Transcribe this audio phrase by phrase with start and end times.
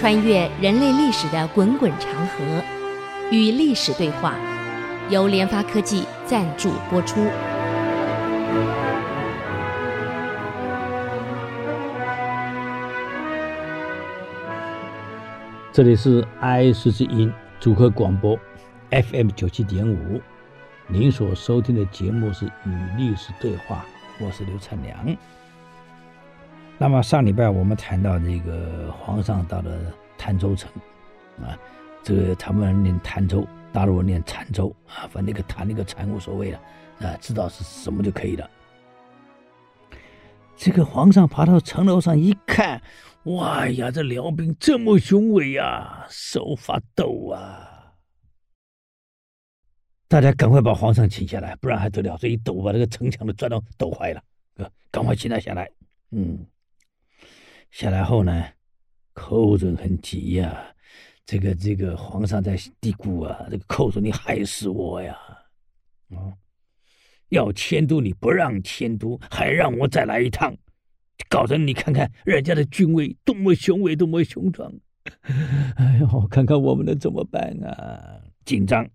[0.00, 2.64] 穿越人类历史的滚滚长河，
[3.30, 4.34] 与历史对话，
[5.10, 7.20] 由联发科技赞助播出。
[15.70, 17.30] 这里是 IC 之音
[17.60, 18.38] 组合广播
[18.90, 20.18] FM 九七点五，
[20.86, 23.84] 您所收听的节目是《与历史对话》，
[24.24, 25.14] 我是刘灿良。
[26.82, 29.70] 那么上礼拜我们谈到这个皇上到了
[30.16, 30.72] 潭州城，
[31.42, 31.52] 啊，
[32.02, 36.58] 这个他们念潭州，大陆念禅州啊，反正那个潭那个禅无所谓了，
[37.00, 38.48] 啊，知道是什么就可以了。
[40.56, 42.80] 这个皇上爬到城楼上一看，
[43.24, 47.92] 哇呀，这辽兵这么雄伟啊，手发抖啊！
[50.08, 54.22] 大家赶快把皇上请下来，不然还得了，这一抖把这个城墙都钻到抖坏了，
[54.56, 55.70] 哥赶快请他下来，
[56.12, 56.38] 嗯。
[57.70, 58.44] 下来后呢，
[59.12, 60.74] 寇准很急呀、
[61.24, 65.16] 这个这个皇上在嘀咕啊，这个寇准你害死我呀，
[66.10, 66.34] 啊，
[67.28, 70.54] 要迁都你不让迁都，还让我再来一趟，
[71.28, 74.72] 搞得你看看人家的军威多么雄伟，多么雄壮，
[75.76, 78.20] 哎呦，看看我们能怎么办啊？
[78.44, 78.88] 紧张，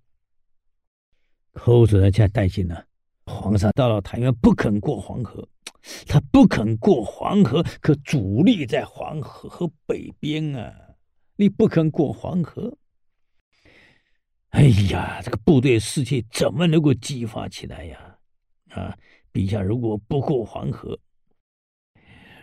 [1.53, 2.83] 寇准现在担心呢，
[3.25, 5.47] 皇上到了台湾不肯过黄河。
[6.07, 10.73] 他不肯过黄河，可主力在黄河和北边啊！
[11.35, 12.77] 你不肯过黄河，
[14.49, 18.17] 哎呀，这个部队士气怎么能够激发起来呀？
[18.69, 18.97] 啊，
[19.33, 20.97] 陛下如果不过黄河，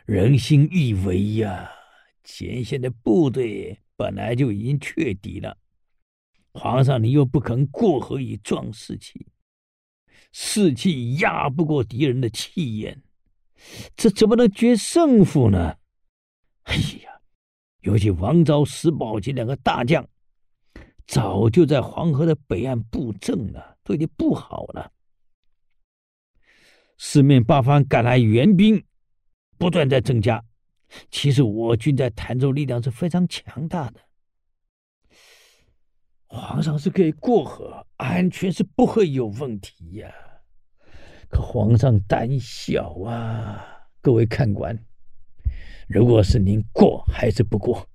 [0.04, 1.70] 人心易为呀！
[2.24, 5.58] 前线的部队本来就已经确敌了，
[6.52, 9.26] 皇上你又不肯过河以壮士气，
[10.30, 13.02] 士气压不过敌人的气焰。
[13.96, 15.76] 这怎么能决胜负呢？
[16.64, 17.20] 哎呀，
[17.80, 20.06] 尤其王昭、石宝这两个大将，
[21.06, 24.92] 早就在黄河的北岸布阵了，都已经布好了。
[26.98, 28.84] 四面八方赶来援兵，
[29.58, 30.44] 不断在增加。
[31.10, 34.00] 其实我军在潭州力量是非常强大的，
[36.26, 40.12] 皇上是可以过河，安全是不会有问题呀。
[41.32, 43.66] 可皇上胆小啊！
[44.02, 44.78] 各位看官，
[45.88, 47.88] 如果是您过还是不过？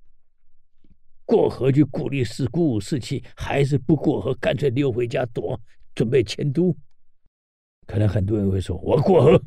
[1.24, 5.58] 过河去鼓励士鼓舞士气，还是不过河干脆溜回家躲，
[5.94, 6.76] 准备迁都？
[7.86, 9.40] 可能很多人会说：“我过河。”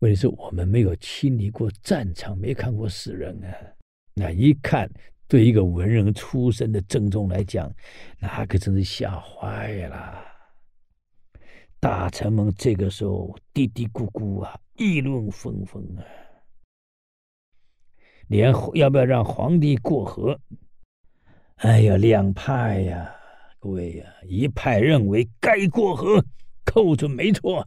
[0.00, 3.56] 问题是我们没有亲历过战场，没看过死人啊！
[4.14, 4.90] 那一看，
[5.26, 7.74] 对一个文人出身的郑重来讲，
[8.18, 10.31] 那可真是吓坏了。
[11.82, 16.06] 大臣们这个时候嘀嘀咕咕啊，议论纷纷啊，
[18.28, 20.38] 连要不要让皇帝过河？
[21.56, 23.12] 哎呀，两派呀、
[23.58, 26.24] 各位呀、一派认为该过河，
[26.64, 27.66] 寇准没错。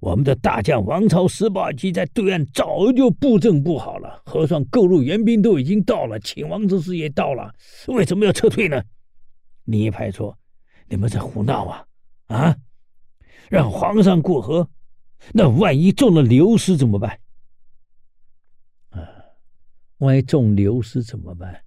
[0.00, 7.54] 我们的大将王超、石宝基在对岸早就布阵布好了，河上各路援兵都已经到了，请王之师也到了，
[7.86, 8.82] 为什么要撤退呢？
[9.62, 10.36] 另一派说
[10.90, 11.84] ：“你们在胡闹啊！”
[12.28, 12.56] 啊！
[13.50, 14.68] 让皇上过河，
[15.32, 17.18] 那万一中了流失怎么办？
[18.90, 19.00] 啊！
[19.98, 21.64] 万一中流失怎么办？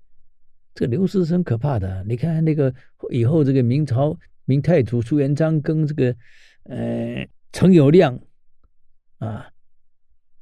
[0.73, 2.03] 这个流失是很可怕的。
[2.05, 2.73] 你看那个
[3.09, 6.15] 以后，这个明朝明太祖朱元璋跟这个
[6.63, 8.17] 呃陈友谅
[9.17, 9.51] 啊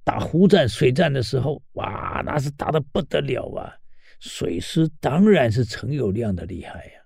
[0.03, 3.73] 打湖战、水战的时候，哇，那是打得不得了啊！
[4.19, 7.01] 水师当然是陈友谅的厉害呀，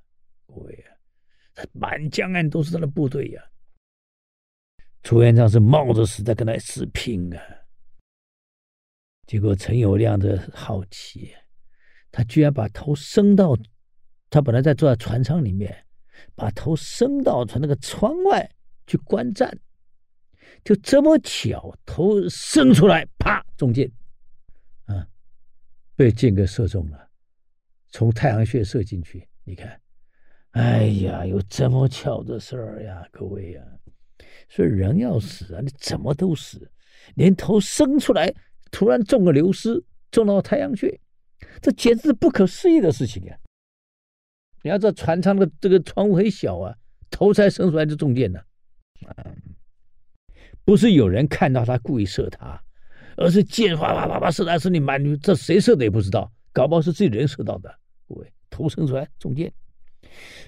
[0.48, 0.93] 各位啊。
[1.72, 3.44] 满江岸都是他的部队呀、
[5.04, 7.42] 朱元璋是冒着死在跟他死拼啊！
[9.28, 11.34] 结果陈友谅的好奇，
[12.12, 13.56] 他居然把头伸到，
[14.30, 15.86] 他本来在坐在船舱里面，
[16.36, 18.50] 把头伸到船那个窗外
[18.88, 19.56] 去观战，
[20.64, 23.92] 就这么巧，头伸出来，啪，中箭，
[24.86, 25.08] 啊，
[25.96, 27.10] 被箭给射中了，
[27.92, 29.80] 从太阳穴射进去，你看。
[30.54, 33.62] 哎呀，有这么巧的事儿呀，各位呀！
[34.50, 36.72] 所以人要死啊，你怎么都死，
[37.16, 38.32] 连头伸出来，
[38.72, 41.00] 突然中个流失，中到太阳穴，
[41.60, 43.36] 这简直不可思议的事情呀！
[44.62, 46.76] 你要知道，船舱的这个窗户很小啊，
[47.10, 48.40] 头才伸出来就中箭了，
[49.08, 49.26] 啊，
[50.64, 52.64] 不是有人看到他故意射他，
[53.18, 57.74] 而是箭啪啪啪啪射来射你满，这谁射的也不知道，搞不好是自己人射到的，
[58.08, 59.52] 各位，头伸出来中箭。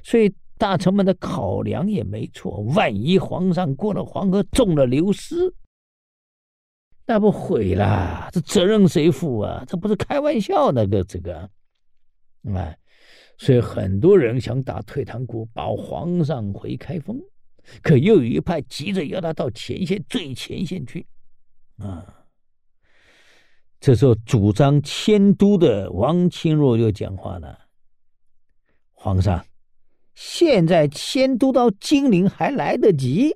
[0.03, 5.53] 所以大臣们的考量也没错，万一皇上过了黄河中了流失，
[7.05, 8.29] 那不毁了？
[8.31, 9.63] 这责任谁负啊？
[9.67, 11.37] 这不是开玩笑那个这个，
[12.53, 12.75] 啊，
[13.37, 17.19] 所以很多人想打退堂鼓，保皇上回开封，
[17.81, 21.05] 可又有一派急着要他到前线最前线去，
[21.77, 22.25] 啊，
[23.79, 27.59] 这时候主张迁都的王钦若又讲话了
[28.93, 29.45] ：“皇上，
[30.15, 33.35] 现在迁都到金陵还来得及。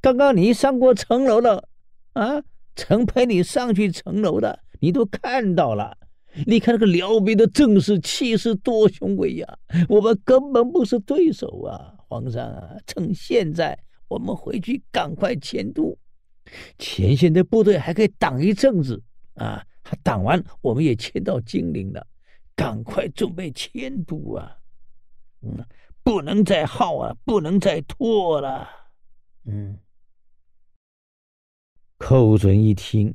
[0.00, 1.68] 刚刚你上过城楼了。”
[2.14, 2.40] 啊，
[2.76, 5.98] 曾陪你上去城楼的，你都看到了。
[6.46, 9.58] 你看那个辽兵的阵势气势多雄伟呀，
[9.88, 11.94] 我们根本不是对手啊！
[12.06, 13.76] 皇上啊，趁现在
[14.06, 15.98] 我们回去赶快迁都，
[16.78, 19.02] 前线的部队还可以挡一阵子
[19.34, 19.64] 啊。
[19.82, 22.06] 他挡完，我们也迁到金陵了，
[22.54, 24.56] 赶快准备迁都啊！
[25.44, 25.66] 嗯，
[26.02, 28.66] 不能再耗啊，不能再拖了。
[29.44, 29.78] 嗯。
[31.98, 33.14] 寇准一听，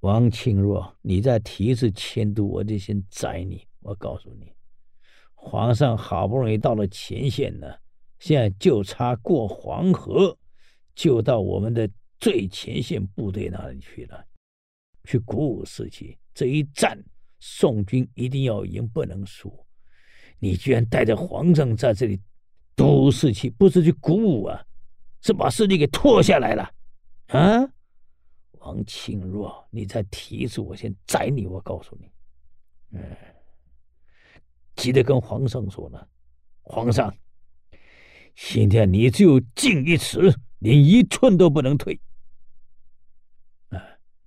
[0.00, 3.66] 王钦若，你再提一次迁都，我就先宰你！
[3.80, 4.52] 我告诉你，
[5.34, 7.66] 皇上好不容易到了前线呢，
[8.18, 10.38] 现在就差过黄河，
[10.94, 11.90] 就到我们的
[12.20, 14.24] 最前线部队那里去了，
[15.04, 16.16] 去鼓舞士气。
[16.32, 16.96] 这一战，
[17.40, 19.66] 宋军一定要赢，不能输。
[20.42, 22.20] 你居然带着皇上在这里
[22.76, 24.60] 鼓舞士气，不是去鼓舞啊，
[25.20, 26.68] 是把势力给拖下来了
[27.28, 27.60] 啊！
[28.54, 31.46] 王钦若，你再提一次，我先宰你！
[31.46, 32.10] 我告诉你，
[32.90, 33.16] 嗯，
[34.74, 36.08] 急得跟皇上说呢，
[36.62, 37.14] 皇上，
[38.34, 42.00] 现在你只有进一尺，连一寸都不能退。
[43.68, 43.78] 啊，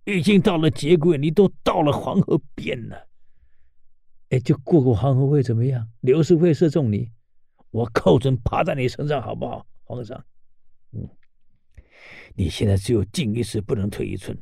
[0.05, 3.05] 已经到了节骨眼，你都到了黄河边了，
[4.39, 5.87] 就过过黄河会怎么样？
[6.01, 7.11] 刘师会射中你，
[7.71, 9.65] 我寇准趴在你身上，好不好？
[9.83, 10.23] 皇上，
[10.91, 11.07] 嗯。
[12.35, 14.37] 你现在只有进一尺，不能退一寸。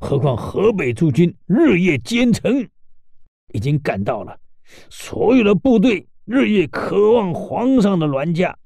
[0.00, 2.68] 何况河北诸军日夜兼程，
[3.52, 4.38] 已经赶到了，
[4.90, 8.56] 所有的部队日夜渴望皇上的銮驾。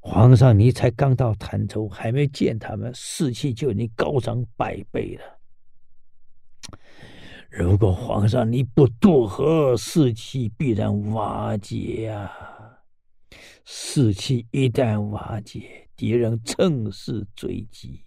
[0.00, 5.37] 皇上，你才刚到潭州，还没见他们，士气就已经高涨百倍了。
[7.50, 12.78] 如果皇上你不渡河，士气必然瓦解呀、啊！
[13.64, 18.04] 士气一旦瓦解，敌人趁势追击，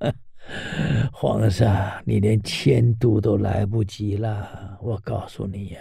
[1.10, 4.78] 皇上，你连迁都都来不及了。
[4.82, 5.80] 我告诉你呀，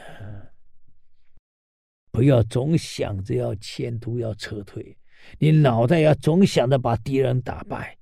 [2.12, 4.98] 不要总想着要迁都、要撤退，
[5.38, 7.98] 你脑袋要总想着把敌人打败，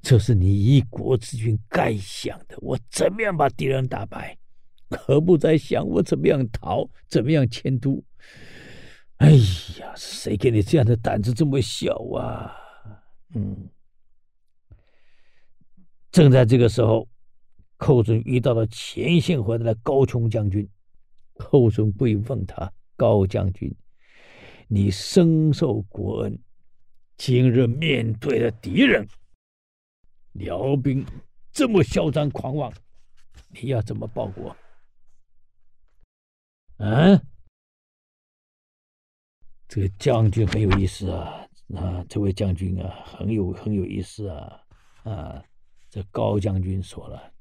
[0.00, 2.56] 这是你一国之君该想的。
[2.60, 4.36] 我怎么样把敌人打败，
[4.90, 8.02] 何不在想我怎么样逃、怎么样迁都？
[9.16, 9.30] 哎
[9.78, 12.52] 呀，谁给你这样的胆子这么小啊？
[13.34, 13.68] 嗯，
[16.10, 17.08] 正在这个时候，
[17.76, 20.68] 寇准遇到了前线回来的高琼将军。
[21.38, 23.70] 寇准跪问他：“高将军，
[24.68, 26.38] 你深受国恩，
[27.18, 29.06] 今日面对了敌人，
[30.38, 31.04] 辽兵
[31.52, 32.72] 这么嚣张狂妄，
[33.48, 34.56] 你要怎么报国？”
[36.78, 37.22] 啊，
[39.68, 41.42] 这个将军很有意思啊。
[41.74, 44.64] 啊，这位将军啊，很有很有意思啊！
[45.02, 45.44] 啊，
[45.90, 47.32] 这高将军说了：“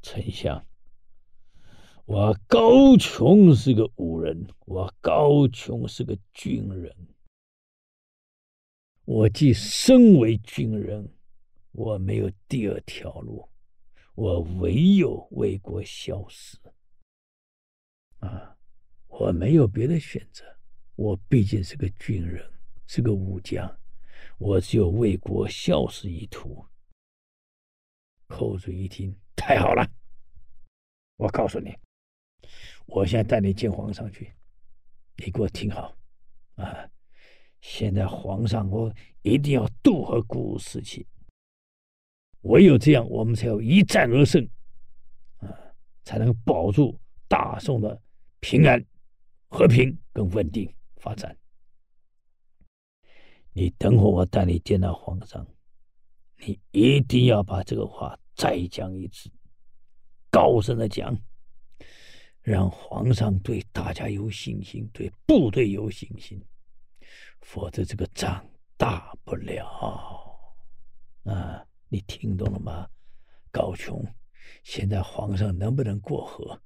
[0.00, 0.66] 丞相，
[2.06, 6.96] 我高琼是个武人，我高琼是个军人。
[9.04, 11.13] 我既身为军人，
[11.74, 13.46] 我没有第二条路，
[14.14, 16.58] 我唯有为国效死。
[18.20, 18.56] 啊，
[19.06, 20.44] 我没有别的选择，
[20.96, 22.42] 我毕竟是个军人。”
[22.86, 23.80] 是个武将，
[24.36, 26.62] 我只有为国效死一途。
[28.26, 29.90] 寇准一听，太好了！
[31.16, 31.74] 我告诉你，
[32.84, 34.34] 我现在带你见皇上去，
[35.16, 35.96] 你给我听好
[36.56, 36.86] 啊！
[37.62, 41.06] 现在皇上，我一定要渡河鼓舞士气，
[42.44, 44.46] 唯有这样，我们才有一战而胜
[45.38, 45.48] 啊，
[46.04, 46.98] 才能保住
[47.28, 48.00] 大宋的
[48.40, 48.82] 平安、
[49.48, 51.36] 和平跟稳定发展。
[53.52, 55.46] 你等会，我带你见到皇上，
[56.38, 59.30] 你一定要把这个话再讲一次，
[60.30, 61.16] 高声的讲，
[62.42, 66.44] 让皇上对大家有信心，对部队有信心，
[67.40, 68.44] 否则这个仗
[68.76, 69.64] 打不了。
[71.22, 72.88] 啊，你听懂了吗？
[73.52, 74.04] 高琼，
[74.64, 76.60] 现在皇上能不能过河？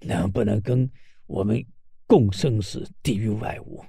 [0.00, 0.90] 能不能跟
[1.24, 1.64] 我们
[2.06, 3.82] 共生死，抵御外侮？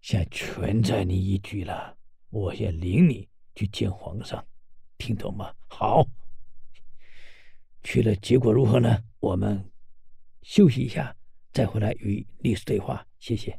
[0.00, 1.94] 现在全在你一句了，
[2.30, 4.42] 我先领你去见皇上，
[4.96, 5.52] 听懂吗？
[5.68, 6.02] 好，
[7.82, 9.04] 去了结果如何呢？
[9.18, 9.62] 我们
[10.40, 11.14] 休息一下，
[11.52, 13.06] 再回来与历史对话。
[13.18, 13.54] 谢谢。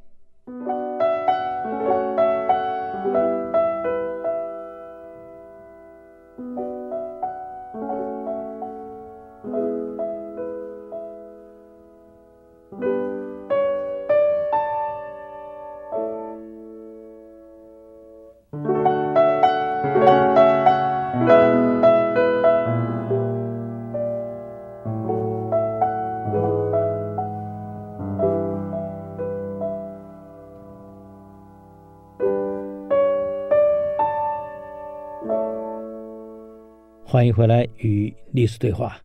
[37.12, 38.98] 欢迎回来与历史对话，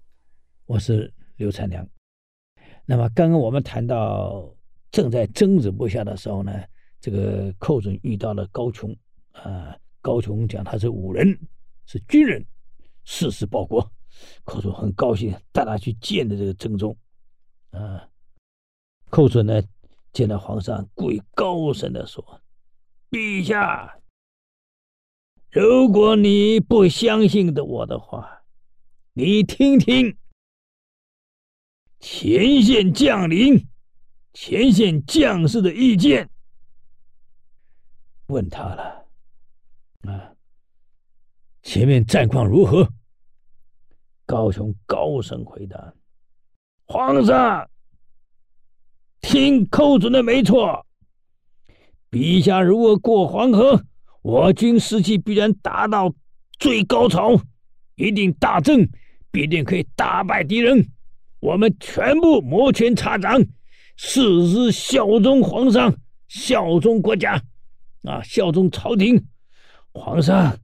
[0.66, 1.84] 我是刘灿良。
[2.84, 4.48] 那么刚刚我们谈到
[4.92, 6.52] 正在争执不下的时候呢，
[7.00, 8.96] 这个寇准遇到了高琼
[9.32, 11.36] 啊，高琼讲他是武人，
[11.84, 12.46] 是军人，
[13.02, 13.84] 誓死报国。
[14.44, 16.96] 寇准很高兴，带他去见的这个曾宗
[17.70, 18.08] 啊。
[19.10, 19.60] 寇准呢
[20.12, 22.40] 见到皇上，故意高声的说
[23.10, 23.98] ：“陛下。”
[25.58, 28.42] 如果你不相信的我的话，
[29.14, 30.14] 你听听
[31.98, 33.66] 前线将领、
[34.34, 36.28] 前线将士的意见。
[38.26, 39.06] 问他了，
[40.02, 40.34] 啊，
[41.62, 42.86] 前面战况如何？
[44.26, 45.94] 高雄高声回答
[46.84, 47.66] ：“皇上，
[49.22, 50.84] 听寇准的没错。
[52.10, 53.82] 陛下如果过黄河。”
[54.26, 56.12] 我军士气必然达到
[56.58, 57.40] 最高潮，
[57.94, 58.84] 一定大胜，
[59.30, 60.84] 必定可以打败敌人。
[61.38, 63.40] 我们全部摩拳擦掌，
[63.96, 65.94] 誓死效忠皇上，
[66.26, 67.40] 效忠国家，
[68.02, 69.24] 啊，效忠朝廷。
[69.92, 70.58] 皇上，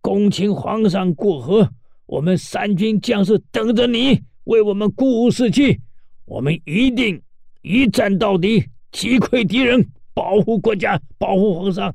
[0.00, 1.70] 恭请皇上过河，
[2.06, 5.78] 我们三军将士等着你为我们鼓舞士气。
[6.24, 7.20] 我们一定
[7.60, 11.94] 一战到底，击溃敌人，保护国家，保护皇上。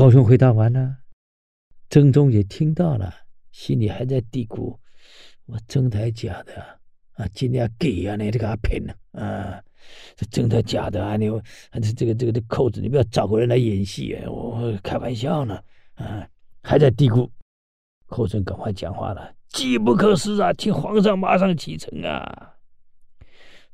[0.00, 0.96] 高雄回答完了，
[1.90, 3.12] 曾宗也听到了，
[3.52, 4.74] 心里还在嘀咕
[5.44, 6.54] ：“我真的假的
[7.16, 7.28] 啊？
[7.34, 8.94] 今天给啊，你这个阿骗呢？
[9.12, 9.62] 啊，
[10.16, 11.18] 这真的假的啊？
[11.18, 11.28] 你
[11.82, 14.30] 这这个这个这寇准，你不要找个人来演戏啊！
[14.30, 15.62] 我开玩笑呢
[15.96, 16.26] 啊！
[16.62, 17.28] 还在嘀咕。
[18.06, 22.54] 寇准赶快讲话了：机不可失啊，请皇上马上启程啊！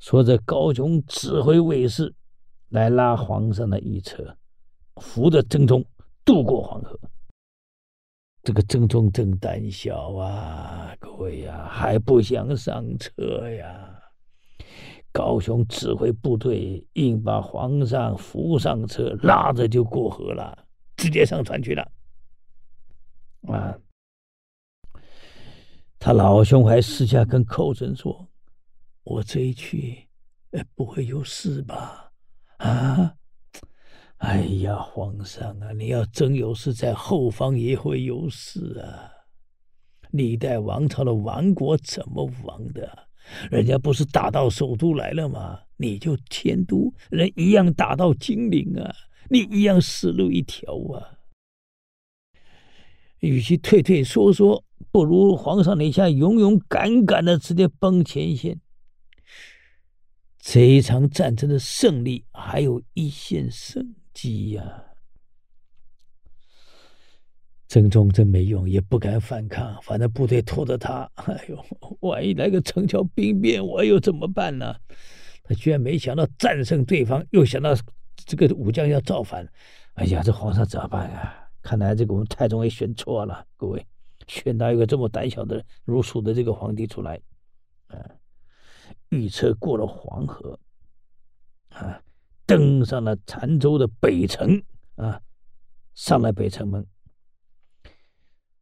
[0.01, 2.13] 说着，高雄指挥卫士
[2.71, 4.37] 来拉皇上的御车，
[4.97, 5.87] 扶着曾宗。
[6.27, 6.99] 渡过黄河，
[8.43, 10.93] 这个郑重真胆小啊！
[10.99, 14.03] 各位呀、还不想上车呀？
[15.13, 20.67] 高雄指挥部队硬把皇上扶上车，拉着就过河了，
[20.97, 21.93] 直接上船去了。
[23.47, 23.79] 啊！
[25.97, 28.29] 他老兄还私下跟寇准说
[29.05, 30.09] ：“我这一去，
[30.51, 32.11] 呃不会有事吧？”
[32.59, 33.15] 啊！
[34.19, 39.13] 哎呀，皇上啊，你要真有事，在后方也会有事啊！
[40.11, 43.09] 历代王朝的亡国怎么亡的？
[43.51, 45.61] 人家不是打到首都来了吗？
[45.77, 48.91] 你就迁都，人一样打到金陵啊，
[49.29, 51.19] 你一样死路一条啊！
[53.19, 58.61] 与其退退缩缩，不如皇上你下勇勇敢敢的直接奔前线。
[60.39, 63.95] 这一场战争的胜利还有一线生。
[64.17, 64.85] 急呀、啊！
[67.69, 69.79] 曾宗真没用，也不敢反抗。
[69.83, 71.63] 反正部队拖着他，哎呦，
[72.01, 74.75] 万一来个城桥兵变，我又怎么办呢？
[75.43, 77.75] 他居然没想到战胜对方，又想到
[78.15, 79.47] 这个武将要造反。
[79.95, 81.51] 哎呀，这皇上咋办啊？
[81.61, 83.47] 看来这个我们太宗也选错了。
[83.59, 83.87] 各位，
[84.29, 87.21] 选到一个这么胆小的如鼠的这个皇帝出来，
[87.89, 87.99] 啊，
[89.11, 90.59] 御车过了黄河，
[91.69, 92.01] 啊。
[92.47, 94.63] 登上了澶州的北城
[94.95, 95.21] 啊，
[95.95, 96.87] 上了北城门。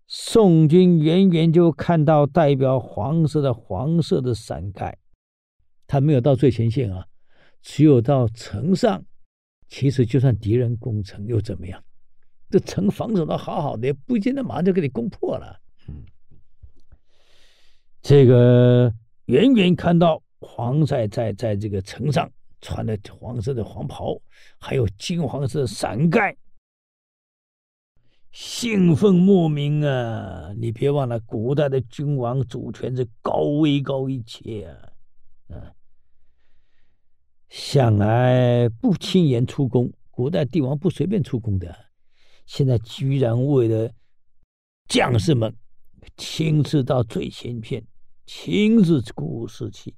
[0.06, 4.98] 宋军远远就看到代表黄色的黄色的伞盖，
[5.86, 7.06] 他没有到最前线啊，
[7.62, 9.04] 只有到城上。
[9.66, 11.82] 其实就算敌人攻城又怎么样？
[12.50, 15.60] 这城防守的好好的，也不见得马上就给你攻破了。
[15.88, 16.04] 嗯，
[18.00, 18.92] 这个
[19.24, 22.30] 远远看到黄赛在在这个城上。
[22.64, 24.18] 穿的黄色的黄袍，
[24.58, 26.34] 还有金黄色的伞盖，
[28.32, 30.50] 兴奋莫名啊！
[30.56, 35.54] 你别忘了，古代的君王主权是高位高一切啊！
[35.54, 35.74] 啊，
[37.50, 41.76] 向来不轻言出宫，古代帝王不随便出宫的，
[42.46, 43.92] 现在居然为了
[44.88, 45.54] 将士们
[46.16, 47.86] 亲自到最前线，
[48.24, 49.94] 亲自鼓舞士气，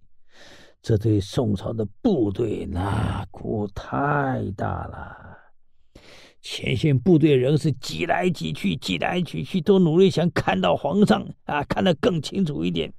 [0.87, 5.17] 这对宋朝的部队那苦太大了。
[6.41, 12.93] 前线部队人是挤来挤去，挤来挤去，都努力想看到皇上啊，看得更清楚一点。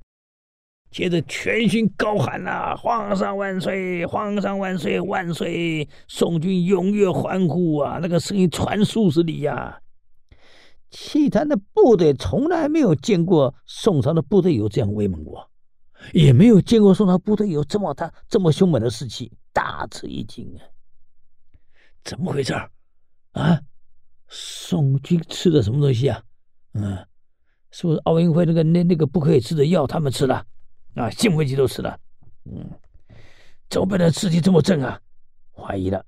[0.92, 4.06] 接着全军高喊呐、：“皇上万岁！
[4.06, 5.00] 皇上万岁！
[5.00, 9.80] 万岁！”宋军踊跃欢呼啊，那个声音传数十里呀。
[10.92, 15.50] 契丹的部队从来没有见过宋朝的部队有这样威猛过，
[16.14, 20.62] 也没有见过宋朝部队有这么大、这么凶猛的士气，大吃一惊啊！
[22.04, 22.54] 怎么回事？
[23.32, 23.62] 啊，
[24.28, 26.24] 宋军吃的什么东西啊？
[26.74, 27.06] 嗯，
[27.72, 30.46] 是不是奥运会那个那那个不可以吃的药他们吃了？
[30.96, 32.00] 啊，兴奋剂都吃了。
[32.46, 32.70] 嗯，
[33.70, 35.00] 怎么变得士气这么正啊？
[35.52, 36.06] 怀疑了。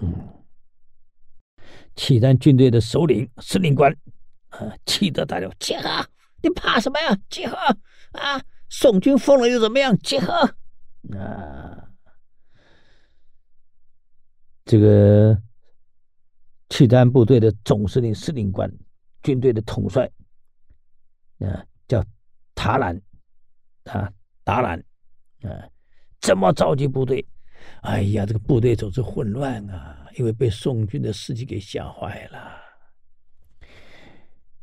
[0.00, 0.12] 嗯，
[1.94, 3.94] 契丹军队的首领司令官
[4.48, 6.06] 啊，气得大叫：“集合！
[6.42, 7.16] 你怕什么呀？
[7.28, 7.56] 集合！
[8.12, 9.94] 啊，宋军疯了又怎么样？
[9.98, 10.32] 结合！
[11.18, 11.90] 啊，
[14.64, 15.38] 这个。”
[16.72, 18.72] 契丹部队的总司令、司令官，
[19.24, 20.08] 军队的统帅，
[21.40, 22.02] 啊，叫
[22.54, 22.96] 塔兰，
[23.86, 24.10] 啊，
[24.44, 24.78] 达兰，
[25.42, 25.68] 啊，
[26.20, 27.26] 怎么召集部队？
[27.80, 32.38] 哎呀，这个部队总是混乱啊，因为被宋军的士气给吓坏了。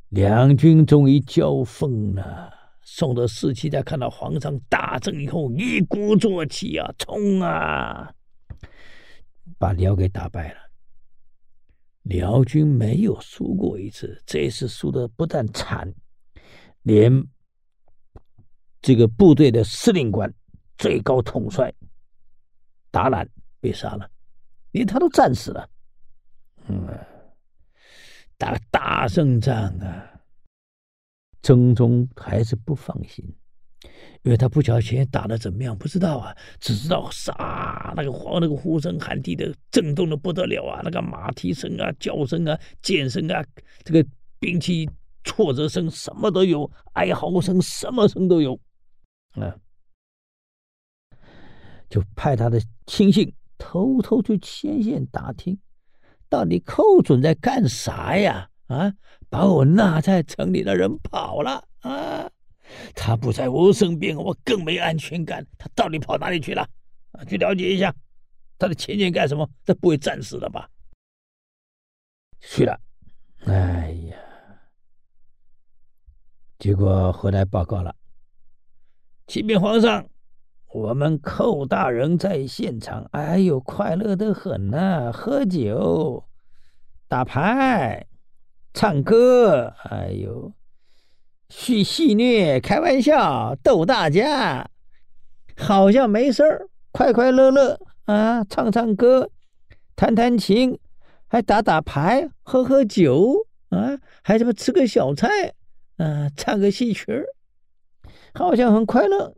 [0.08, 2.57] 两军终于交锋了，
[2.90, 8.10] 宋的士气在看到皇上大胜以后，一鼓作气啊，冲啊，
[9.60, 10.60] 把辽给打败了。
[12.04, 15.94] 辽军没有输过一次，这一次输的不但惨，
[16.84, 17.12] 连
[18.82, 20.34] 这个部队的司令官、
[20.78, 21.72] 最高统帅
[22.90, 23.30] 达兰
[23.60, 24.10] 被杀了，
[24.72, 25.70] 连他都战死了。
[26.70, 26.88] 嗯，
[28.38, 30.17] 打了大胜仗啊，
[31.42, 33.26] 征宗还是不放心。
[34.24, 43.42] 因为他不晓得前面打的怎么样，不知道啊，只知道杀那个黄那个呼声喊地的震动的不得了啊，那个马蹄声啊、叫声啊、剑声啊，
[43.86, 44.06] 这个
[44.40, 44.90] 兵器
[45.24, 48.60] 挫折声什么都有，哀嚎声什么声都有，
[49.36, 49.56] 啊，
[51.88, 55.58] 就派他的亲信偷偷去前线打听，
[56.28, 58.50] 到底寇准在干啥呀？
[58.68, 58.94] 啊，
[59.30, 62.30] 把我纳在城里的人跑了啊！
[62.94, 65.46] 他不在我身边，我更没安全感。
[65.58, 66.68] 他到底跑哪里去了？
[67.28, 67.94] 去了解一下，
[68.58, 69.50] 他的前线干什么？
[69.66, 70.70] 他不会战死了吧？
[72.42, 72.80] 去了，
[73.46, 74.18] 哎呀，
[76.60, 77.96] 结果回来报告了，
[79.28, 80.10] 启禀皇上，
[80.68, 86.28] 我们寇大人在现场，哎呦，快乐的很呐，喝酒、
[87.08, 88.06] 打牌、
[88.78, 90.54] 唱歌，哎呦。
[91.50, 94.70] 去戏谑、开玩笑、逗大家，
[95.58, 99.32] 好像没事儿，快快乐乐啊，唱唱歌、
[99.96, 100.78] 弹弹琴，
[101.28, 105.28] 还打打牌、喝喝酒啊，还什么吃个小菜
[105.96, 107.24] 啊，唱个戏曲，
[108.36, 109.36] 好像很快乐。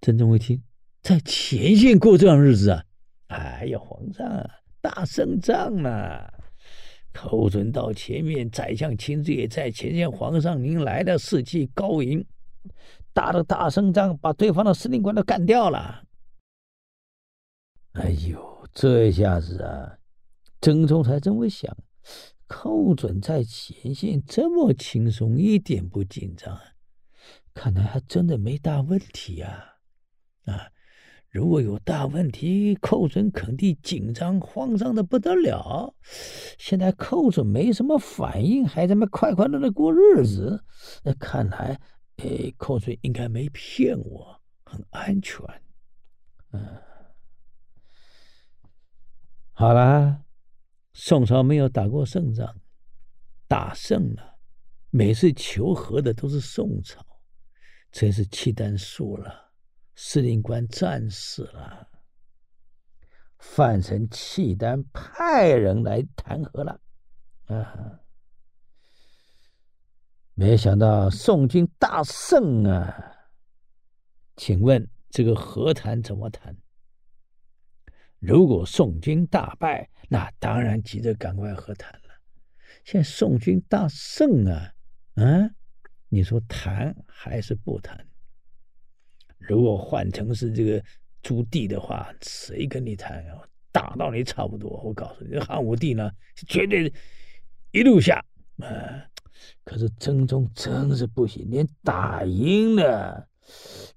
[0.00, 0.60] 真正一听，
[1.02, 2.82] 在前线过这样日子啊，
[3.28, 4.50] 哎呀，皇上啊
[4.80, 6.39] 大胜仗了。
[7.12, 10.10] 寇准到前面，宰相亲自也在前线。
[10.10, 12.24] 皇上您来的士气高扬，
[13.12, 16.04] 打了大胜仗，把对方的司令官都干掉了。
[17.92, 19.98] 哎呦，这下子啊，
[20.60, 21.76] 真宗才这么想，
[22.46, 26.58] 寇准在前线这么轻松，一点不紧张，
[27.52, 29.76] 看来还真的没大问题呀，
[30.44, 30.54] 啊。
[30.54, 30.70] 啊
[31.30, 35.94] 如果有大问题，寇准肯定紧张慌张的不得了。
[36.58, 40.64] 现在寇准没什么反应，还在那快快乐乐过日子。
[41.04, 41.80] 那看来，
[42.16, 45.46] 哎，寇准应该没骗我，很安全。
[46.50, 46.66] 嗯，
[49.52, 50.24] 好啦，
[50.94, 52.56] 宋朝没有打过胜仗，
[53.46, 54.34] 打胜了，
[54.90, 57.00] 每次求和的都是宋朝，
[57.92, 59.49] 真是契丹输了。
[60.02, 61.86] 司令官战死了，
[63.38, 66.80] 范成契丹派人来谈和了，
[67.44, 68.00] 啊，
[70.32, 73.14] 没想到宋军大胜啊！
[74.36, 76.56] 请问这个和谈怎么谈？
[78.18, 82.08] 如果宋军大败，那当然急着赶快和谈了。
[82.84, 84.72] 现在宋军大胜啊，
[85.16, 85.50] 啊，
[86.08, 88.09] 你说谈还是不谈？
[89.40, 90.82] 如果换成是这个
[91.22, 93.42] 朱棣的话，谁跟你谈啊？
[93.72, 94.80] 打到你差不多。
[94.84, 96.10] 我告诉你，汉武帝呢，
[96.48, 96.92] 绝对
[97.72, 98.24] 一路下
[98.58, 98.66] 啊、
[99.64, 103.26] 可是曾宗真是不行，连打赢了，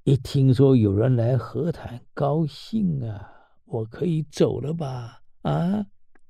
[0.04, 3.30] 一听说有人来和谈，高兴啊，
[3.66, 5.22] 我可以走了吧？
[5.42, 5.86] 啊，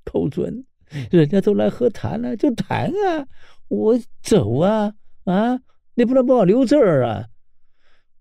[0.06, 0.66] 寇准，
[1.12, 3.28] 人家都来和谈了，就谈啊，
[3.68, 4.96] 我走啊
[5.26, 5.60] 啊，
[5.96, 7.28] 你不能把我留这儿啊！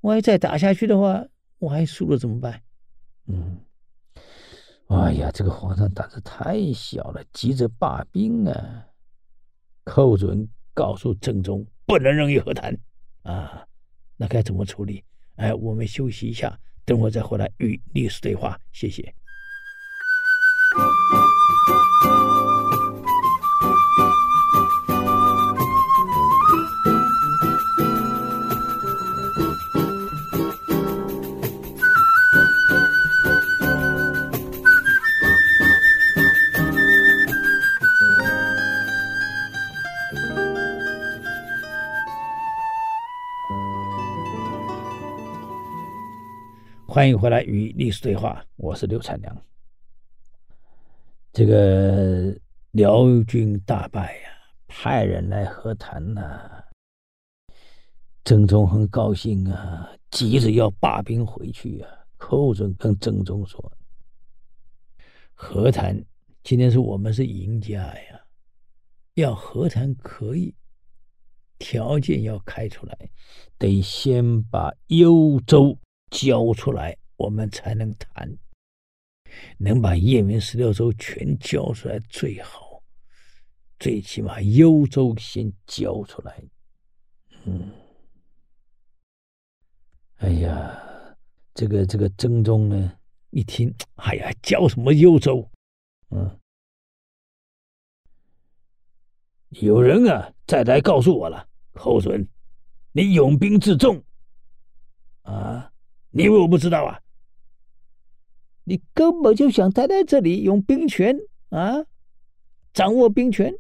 [0.03, 1.25] 万一再打下去的话，
[1.59, 2.63] 我还输了怎么办？
[3.27, 3.59] 嗯，
[4.89, 8.87] 哎呀，这个皇上胆子太小了，急着罢兵啊！
[9.85, 12.77] 寇准告诉正宗，不能任意和谈
[13.23, 13.67] 啊，
[14.17, 15.03] 那该怎么处理？
[15.37, 18.59] 哎，我们休息一下，等会再回来与历史对话。
[18.73, 19.15] 谢谢。
[46.95, 49.35] 欢迎回来与历史对话，我是刘灿梁。
[51.33, 52.39] 这个
[52.73, 54.29] 辽军大败呀，
[54.69, 56.63] 派人来和谈呐。
[58.27, 61.89] 曾宗很高兴啊，急着要罢兵回去啊。
[62.19, 63.73] 寇准跟郑宗说
[65.33, 65.99] ：“和谈，
[66.45, 68.21] 今天是我们是赢家呀，
[69.15, 70.55] 要和谈可以，
[71.59, 73.11] 条件要开出来，
[73.57, 75.75] 得先把幽州。”
[76.13, 78.39] 交出来，我们才能谈。
[79.57, 82.83] 能把燕云十六州全交出来最好，
[83.79, 86.45] 最起码幽州先交出来。
[87.47, 87.73] 嗯，
[90.19, 91.17] 哎呀，
[91.55, 92.93] 这个这个曾宗呢，
[93.31, 95.51] 一听，哎呀，交什么幽州？
[96.11, 96.39] 嗯，
[99.49, 102.29] 有人啊，再来告诉我了，寇准，
[102.93, 104.05] 你勇兵自重
[105.23, 105.72] 啊。
[106.13, 107.01] 你以为我不知道啊？
[108.65, 111.85] 你根本就想待在这里，用兵权啊，
[112.73, 113.53] 掌握兵权，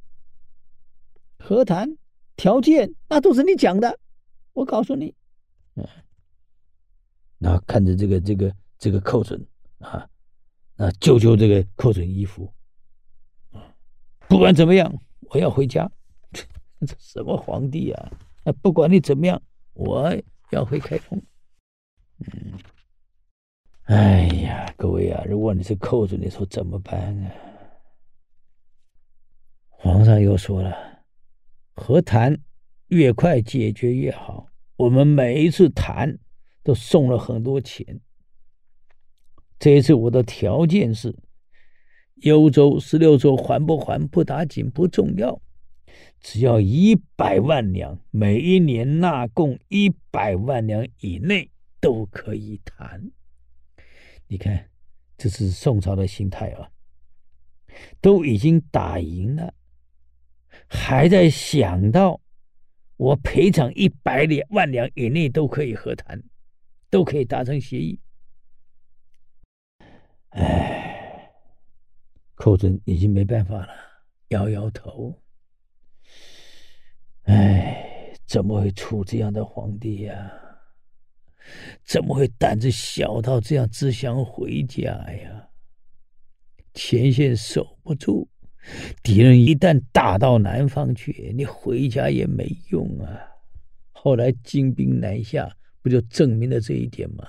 [1.38, 1.98] 和谈
[2.36, 3.98] 条件那都是你讲的。
[4.52, 5.12] 我告诉你，
[5.74, 5.84] 嗯，
[7.38, 9.44] 然后看着这个这个这个寇准
[9.78, 10.08] 啊，
[10.76, 12.52] 啊，揪揪这个寇准衣服，
[14.28, 15.90] 不管怎么样，我要回家。
[16.86, 18.12] 这什么皇帝啊？
[18.44, 20.14] 啊，不管你怎么样，我
[20.50, 21.20] 要回开封。
[22.22, 22.58] 嗯，
[23.84, 27.34] 哎呀，各位啊，如果你是寇准，你说怎么办啊？
[29.68, 31.04] 皇上又说了，
[31.74, 32.38] 和谈
[32.88, 34.46] 越快解决越好。
[34.76, 36.18] 我们每一次谈
[36.62, 38.00] 都送了很多钱。
[39.58, 41.16] 这一次我的条件是，
[42.16, 45.40] 幽州十六州还不还不打紧，不重要，
[46.20, 51.51] 只要一百万两，每一年纳贡一百万两以内。
[51.82, 53.10] 都可以谈，
[54.28, 54.70] 你看，
[55.18, 56.70] 这是宋朝的心态啊，
[58.00, 59.52] 都已经打赢了，
[60.68, 62.20] 还在想到
[62.96, 66.22] 我赔偿一百两万两以内都可以和谈，
[66.88, 67.98] 都可以达成协议。
[70.28, 71.34] 哎，
[72.36, 73.74] 寇准已经没办法了，
[74.28, 75.20] 摇摇头。
[77.24, 80.32] 哎，怎么会出这样的皇帝呀、
[81.84, 85.48] 怎么会胆子小到这样，只想回家呀？
[86.74, 88.28] 前线守不住，
[89.02, 93.20] 敌人一旦打到南方去，你回家也没用啊。
[93.90, 97.26] 后来金兵南下，不就证明了这一点吗？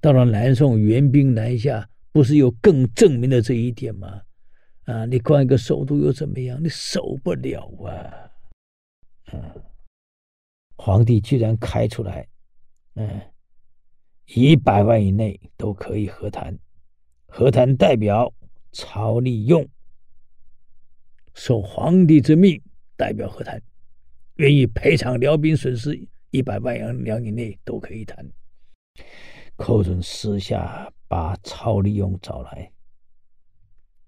[0.00, 4.20] 到了南宋援兵南下，不是又更证明了这一点吗？
[4.84, 6.62] 啊，你关一个首都又怎么样？
[6.62, 8.30] 你守不了啊！
[9.32, 9.40] 嗯，
[10.76, 12.26] 皇帝居然开出来。
[13.00, 13.20] 嗯，
[14.26, 16.58] 一百万以内都可以和谈，
[17.28, 18.34] 和谈代表
[18.72, 19.68] 曹利用
[21.32, 22.60] 受皇帝之命
[22.96, 23.62] 代表和谈，
[24.38, 25.96] 愿意赔偿辽兵损失
[26.30, 28.28] 一百万两两以内都可以谈。
[29.54, 32.72] 寇准私下把曹利用找来，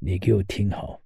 [0.00, 1.00] 你给我听好，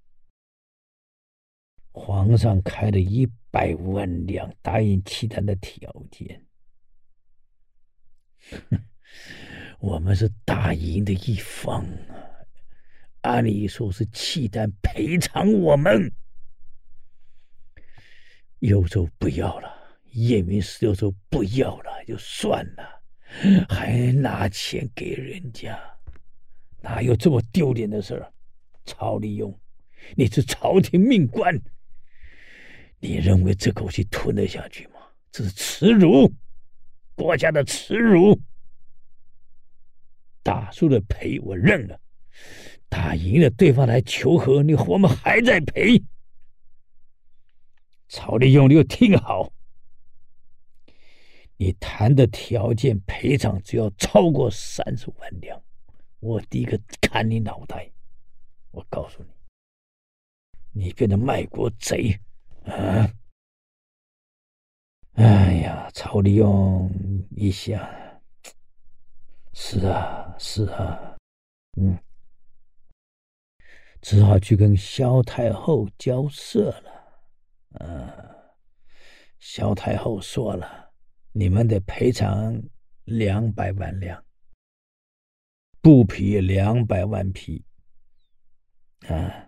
[1.92, 6.47] 皇上开了一百万两答应契谈的条件。
[9.80, 12.16] 我们是打赢的一方啊，
[13.22, 16.10] 按理说是契丹赔偿我们，
[18.60, 19.70] 幽州不要了，
[20.12, 23.02] 燕云十六州不要了，就算了，
[23.68, 25.78] 还拿钱给人家，
[26.80, 28.32] 哪有这么丢脸的事儿？
[28.86, 29.58] 曹利用，
[30.14, 31.58] 你是朝廷命官，
[33.00, 34.94] 你认为这口气吞得下去吗？
[35.32, 36.30] 这是耻辱，
[37.14, 38.40] 国家的耻辱。
[40.42, 41.96] 打输了赔，我认了；
[42.88, 46.03] 打赢了，对方来求和，你我们还在赔。
[48.09, 49.50] 曹利用，你又听好，
[51.57, 55.61] 你谈的条件赔偿只要超过三十万两，
[56.20, 57.90] 我第一个砍你脑袋。
[58.70, 59.22] 我告诉
[60.72, 62.20] 你，你变成卖国贼
[62.64, 63.11] 啊！
[65.14, 66.90] 哎呀，曹利用
[67.31, 67.81] 一想，
[69.53, 71.16] 是啊，是啊，
[71.77, 71.96] 嗯，
[74.03, 76.92] 只好去跟萧太后交涉了。
[77.81, 78.11] 嗯，
[79.38, 80.92] 萧太后说了，
[81.31, 82.61] 你们得赔偿
[83.05, 84.24] 两百万两，
[85.81, 87.64] 布匹两百万匹。
[89.07, 89.43] 啊，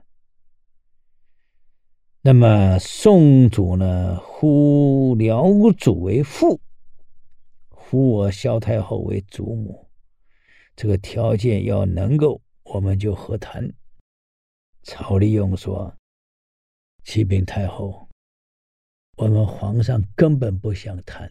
[2.26, 5.44] 那么宋祖呢，呼辽
[5.78, 6.60] 祖为父，
[7.68, 9.88] 呼我萧太后为祖母，
[10.74, 13.72] 这个条件要能够，我们就和谈。
[14.82, 15.96] 曹利用说
[17.06, 18.08] ：“启禀太后，
[19.18, 21.30] 我们皇上根本不想谈，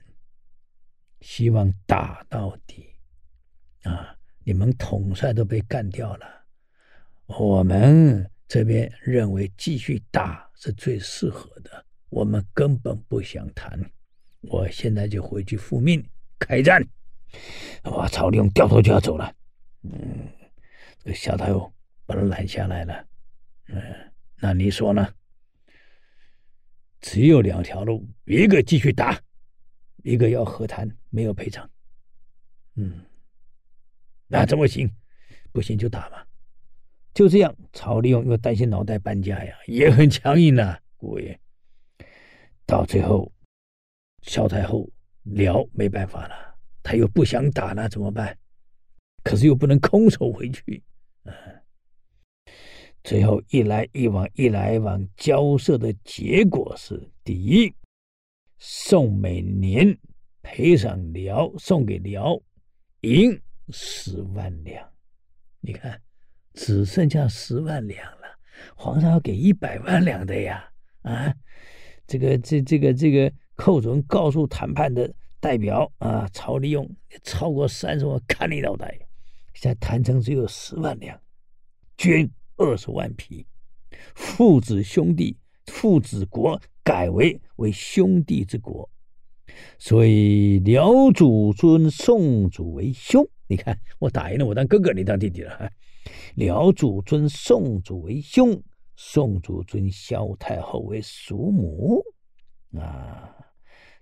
[1.20, 2.86] 希望打到底。
[3.84, 6.26] 啊，你们统帅都被干掉了。”
[7.28, 13.80] 我们这边认为继续打是最适合的，我们根本不想谈。
[14.42, 16.04] 我现在就回去复命
[16.38, 16.82] 开战。
[17.86, 18.08] 哇！
[18.08, 19.34] 曹利用掉头就要走了。
[19.82, 20.30] 嗯，
[21.00, 21.74] 这个小太后
[22.06, 23.08] 把他拦下来了。
[23.68, 23.82] 嗯，
[24.38, 25.14] 那你说呢？
[27.02, 29.20] 只有两条路，一个继续打，
[30.04, 31.70] 一个要和谈，没有赔偿。
[32.76, 33.04] 嗯，
[34.28, 34.90] 那怎么行？
[35.52, 36.25] 不行就打吧。
[37.16, 41.40] 就这样，曹利用又担心脑袋搬家呀，也很强硬呐，姑爷。
[42.66, 43.32] 到最后，
[44.24, 44.88] 萧太后
[45.24, 46.36] 辽没办法了，
[46.84, 48.38] 他又不想打了，怎么办？
[49.24, 50.84] 可是又不能空手回去，
[51.24, 51.34] 嗯。
[53.02, 57.74] 最后一来一往，一来一往交涉的结果是：第一，
[58.58, 59.98] 宋每年
[60.42, 62.38] 赔偿辽，送给辽
[63.02, 64.92] 银十万两，
[65.62, 66.02] 你看。
[66.56, 68.40] 只剩下十万两了，
[68.76, 70.68] 皇上要给一百万两的呀！
[71.02, 71.36] 啊，
[72.08, 76.90] 这个这这个这个寇准告诉谈判的代表啊，曹利用
[77.24, 78.98] 超过三十万，砍你脑袋！
[79.54, 81.20] 现在谈成只有十万两，
[81.98, 83.46] 捐二十万匹，
[84.16, 85.38] 父子兄弟
[85.68, 88.90] 父子国改为为兄弟之国，
[89.78, 93.28] 所以辽主尊宋主为兄。
[93.48, 95.70] 你看我打赢了，我当哥哥，你当弟弟了。
[96.36, 98.62] 辽主尊宋主为兄，
[98.96, 102.04] 宋主尊萧太后为叔母，
[102.78, 103.36] 啊，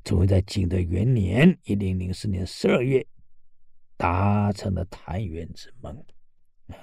[0.03, 3.05] 终于在景德元年（一零零四年十二月）
[3.97, 5.95] 达成了澶渊之盟。
[6.67, 6.75] 啊，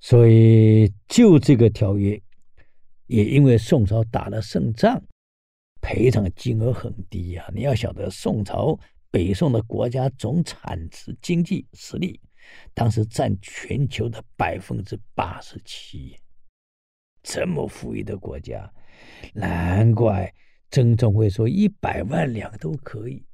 [0.00, 2.20] 所以就这个条约，
[3.06, 5.02] 也因为宋朝打了胜仗，
[5.80, 8.78] 赔偿金额很低呀，你要晓得，宋朝
[9.10, 12.20] 北宋的国家总产值经济实力。
[12.74, 16.16] 当时占全球的百分之八十七，
[17.22, 18.72] 这么富裕的国家，
[19.34, 20.32] 难怪
[20.70, 23.24] 曾仲会说一百万两都可以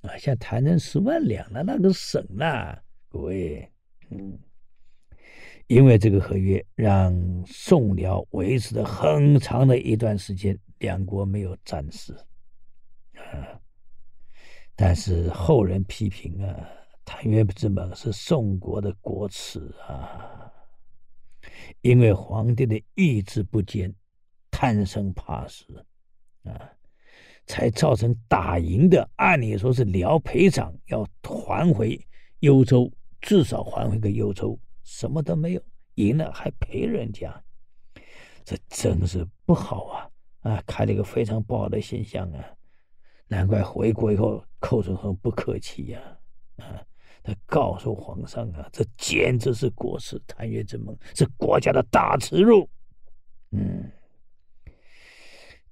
[0.00, 0.16] 啊！
[0.18, 3.70] 像谈成十万两了，那个省了，各位，
[4.10, 4.38] 嗯，
[5.68, 7.14] 因为这个合约让
[7.46, 12.12] 宋辽维持了很长的一段时间，两国没有战事
[13.14, 13.60] 啊，
[14.74, 16.68] 但是后人批评啊。
[17.10, 20.52] 澶渊之盟是宋国的国耻啊！
[21.80, 23.92] 因为皇帝的意志不坚、
[24.48, 25.84] 贪生怕死
[26.44, 26.70] 啊，
[27.46, 32.00] 才造成打赢的，按理说是辽赔偿要还回
[32.38, 35.62] 幽州，至少还回个幽州，什么都没有，
[35.96, 37.42] 赢了还赔人家，
[38.44, 40.10] 这真是不好啊！
[40.42, 42.44] 啊，开了一个非常不好的现象啊！
[43.26, 46.00] 难怪回国以后寇准很不客气呀，
[46.56, 46.86] 啊
[47.22, 52.68] 他告诉皇上啊，这简直是国耻，澶渊之盟是国家的大耻辱。
[53.50, 53.90] 嗯，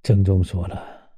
[0.03, 1.11] 郑宗说了，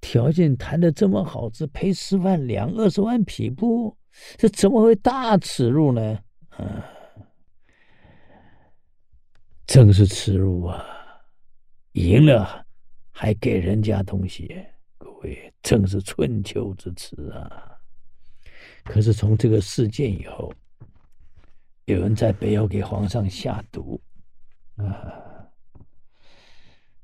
[0.00, 3.96] 条件谈的这么好，只赔十万两，二十万匹布，
[4.36, 6.18] 这怎么会大耻辱呢？
[6.50, 6.84] 啊，
[9.66, 10.84] 真是耻辱啊！
[11.92, 12.66] 赢了
[13.10, 14.54] 还给人家东西，
[14.98, 17.71] 各位，真是春秋之耻啊！
[18.84, 20.52] 可是从这个事件以后，
[21.84, 24.00] 有人在背后给皇上下毒
[24.76, 25.46] 啊，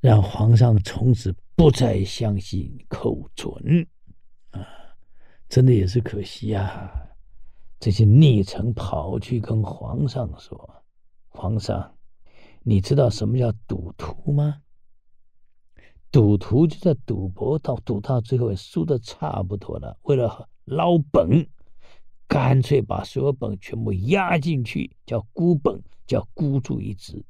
[0.01, 3.53] 让皇上从此不再相信寇准
[4.51, 4.67] 啊，
[5.49, 6.91] 真的也是可惜啊！
[7.81, 10.83] 这些逆臣跑去跟皇上说
[11.31, 11.97] ：“皇上，
[12.63, 14.61] 你知道什么叫赌徒吗？”
[16.11, 21.47] 赌徒就在赌博，到赌到最后输的差不多了，为了捞本，
[22.29, 27.25] 干脆把所有本全部押进去，叫孤本，叫孤注一掷。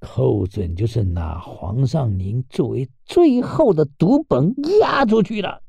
[0.00, 5.62] 寇准就是拿皇上您作为最后的赌本押出去了。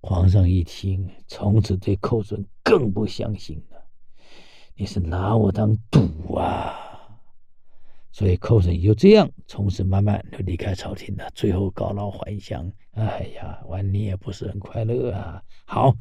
[0.00, 3.82] 皇上一听，从此对寇准更不相信了。
[4.76, 6.83] 你是拿我当赌啊！
[8.14, 12.70] 所以寇准就这样，从此慢慢就离开朝廷了，最后告老还乡。
[12.92, 15.42] 哎呀，晚年也不是很快乐啊。
[15.64, 15.92] 好，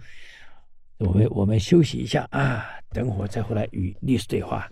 [1.00, 4.70] 我们我们休息一下啊，等会儿再回来与历史对话。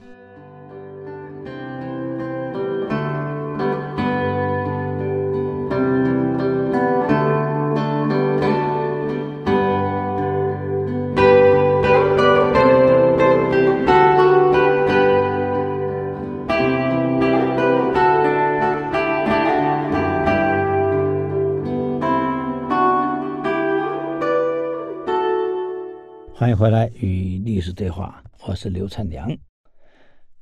[26.41, 29.29] 欢迎回来与历史对话，我是刘灿良。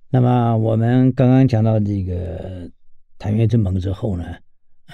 [0.08, 2.72] 那么我们刚刚讲到这个
[3.18, 4.38] 澶渊之盟之后呢，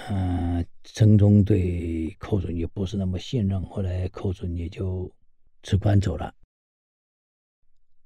[0.08, 5.08] 嗯、呃，曾宗对寇准也不是那么信任，后来寇准也就
[5.62, 6.34] 辞官走了。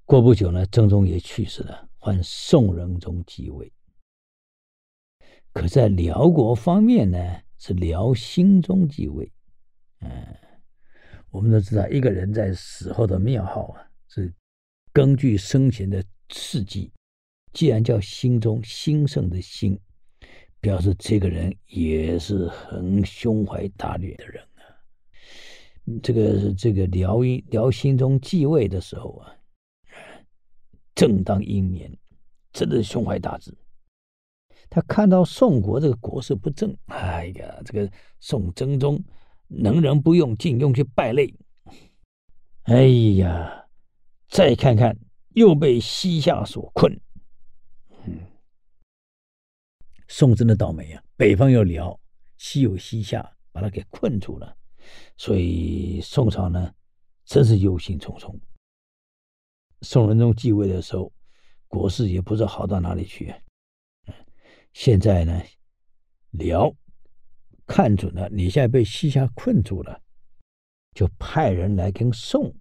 [0.05, 3.73] 过不久呢，曾宗也去世了，换宋仁宗继位。
[5.55, 7.19] 可在辽国方面呢，
[7.57, 9.33] 是辽兴宗继位，
[10.01, 10.37] 嗯。
[11.31, 14.33] 我们都知道，一个人在死后的庙号啊，是
[14.93, 16.93] 根据生前的事迹。
[17.53, 19.79] 既然叫心中，兴盛的兴，
[20.61, 24.62] 表示这个人也是很胸怀大略的人啊。
[26.03, 29.35] 这个这个辽一辽兴宗继位的时候啊，
[30.95, 31.97] 正当英年，
[32.53, 33.53] 真的是胸怀大志。
[34.69, 39.03] 他看到宋国这个国势不正，哎呀，这个宋真宗。
[39.51, 41.35] 能人不用，尽用去败类。
[42.63, 42.87] 哎
[43.19, 43.69] 呀，
[44.29, 44.97] 再看看，
[45.31, 46.99] 又被西夏所困。
[48.07, 48.21] 嗯，
[50.07, 51.03] 宋真的倒霉啊！
[51.17, 51.99] 北方有辽，
[52.39, 54.57] 西有西夏，把他给困住了。
[55.17, 56.73] 所以宋朝呢，
[57.25, 58.39] 真是忧心忡忡。
[59.83, 61.13] 宋仁宗继位的时候，
[61.67, 63.35] 国势也不知道好到哪里去。
[64.73, 65.43] 现在呢，
[66.31, 66.73] 辽。
[67.73, 70.03] 看准了，你现在被西夏困住了，
[70.93, 72.53] 就派人来跟宋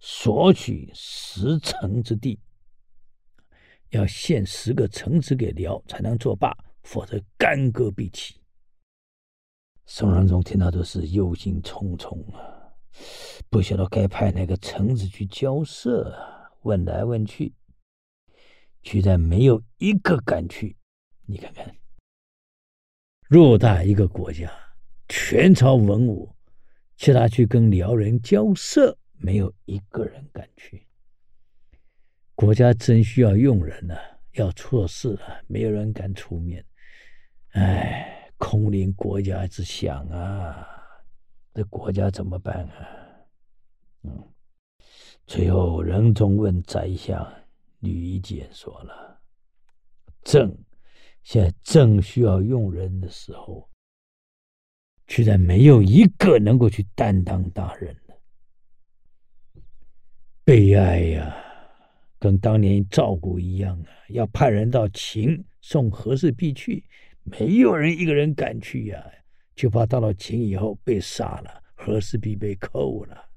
[0.00, 2.40] 索取十城之地，
[3.90, 6.52] 要献十个城池给辽才能作罢，
[6.82, 8.40] 否则干戈必起。
[9.86, 12.74] 宋仁宗听到这事忧心忡忡啊，
[13.48, 17.54] 不晓得该派哪个臣子去交涉啊，问来问去，
[18.82, 20.76] 居然没有一个敢去。
[21.24, 21.72] 你看看。
[23.28, 24.50] 偌大一个国家，
[25.06, 26.34] 全朝文武，
[26.96, 30.86] 叫他去跟辽人交涉，没有一个人敢去。
[32.34, 34.00] 国家真需要用人了，
[34.32, 36.64] 要出事了，没有人敢出面。
[37.50, 40.66] 哎，空临国家之想啊，
[41.52, 42.88] 这国家怎么办啊？
[44.04, 44.24] 嗯，
[45.26, 47.30] 最后仁宗问宰相
[47.80, 49.20] 吕夷简说了
[50.24, 50.50] ：“朕。”
[51.28, 53.68] 现在正需要用人的时候，
[55.06, 58.18] 居然没有一个能够去担当大任的，
[60.42, 61.36] 悲哀呀！
[62.18, 66.82] 跟当年赵国一样啊，要派人到秦送和氏璧去，
[67.24, 69.04] 没有人一个人敢去呀，
[69.54, 73.28] 就怕到了秦以后被杀了，和氏璧被扣了。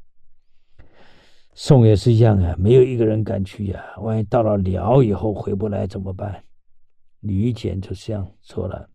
[1.53, 6.41] 宋也是一样啊，没有一个人敢去呀，万一到了辽以后回不来怎么办？
[7.21, 8.89] 吕夷简就这样说了：“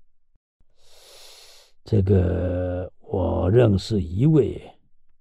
[1.84, 4.60] 这个我认识一位，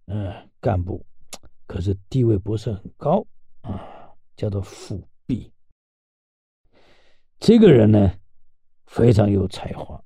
[0.08, 1.06] 嗯，干部，
[1.68, 3.26] 可是地位不是很高
[3.62, 5.54] 啊，叫做富弼。
[7.40, 8.12] 这个人呢，
[8.88, 10.04] 非常有才华。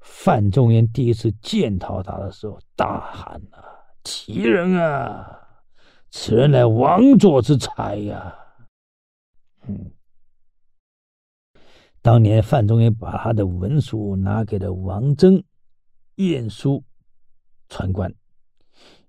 [0.00, 3.62] 范仲淹第一次见到他的时候，大喊啊
[4.02, 5.36] ：‘奇人啊！
[6.10, 8.34] 此人乃王佐之才呀、！’
[9.68, 9.92] 嗯。”
[12.02, 15.42] 当年范仲淹把他的文书拿给了王征
[16.14, 16.82] 晏殊
[17.68, 18.14] 传官，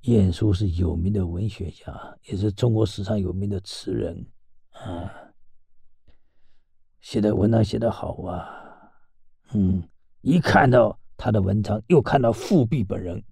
[0.01, 4.27] 晏殊是有名的文学家，也是中国史上有名的词人
[4.71, 5.09] 啊，
[6.99, 8.91] 写的文章写得好啊，
[9.53, 9.87] 嗯，
[10.19, 13.23] 一看到他的文章，又看到富弼本人，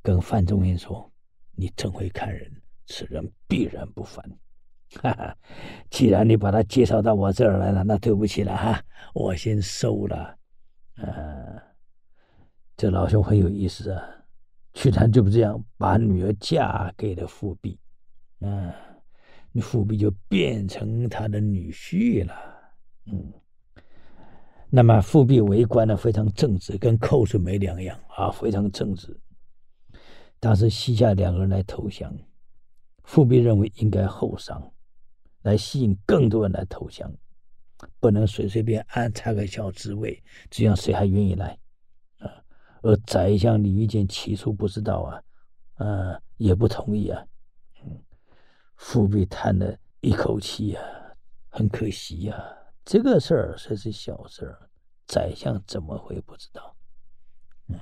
[0.00, 1.12] 跟范仲淹说
[1.52, 2.50] ：“你真会看人，
[2.86, 4.24] 此人必然不凡。”
[4.96, 5.36] 哈哈，
[5.90, 8.82] 既然你把他介绍到我这儿来了，那对不起了哈，
[9.14, 10.36] 我先收了。
[10.96, 11.06] 啊，
[12.76, 14.02] 这老兄很有意思啊，
[14.72, 17.78] 居然就这样把女儿嫁给了富弼，
[18.40, 18.74] 啊，
[19.52, 22.34] 你富弼就变成他的女婿了。
[23.06, 23.32] 嗯，
[24.70, 29.14] 那么富弼为官呢，非常正直，跟寇准没两样啊，非常正直。
[30.40, 32.12] 当时西夏两个人来投降，
[33.04, 34.72] 富弼认为应该厚赏。
[35.48, 37.10] 来吸引更多人来投降，
[37.98, 41.58] 不能随随便安插个小职位，这样谁还愿意来？
[42.18, 42.44] 啊！
[42.82, 45.22] 而宰相李玉建起初不知道啊，
[45.86, 47.24] 啊，也不同意啊。
[47.82, 47.98] 嗯，
[48.76, 50.82] 富弼叹了一口气呀，
[51.48, 52.36] 很可惜呀，
[52.84, 54.68] 这个事儿虽是小事儿，
[55.06, 56.76] 宰相怎么会不知道？
[57.68, 57.80] 嗯，